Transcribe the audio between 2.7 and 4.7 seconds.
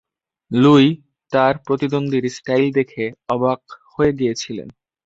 দেখে অবাক হয়ে গিয়েছিলেন।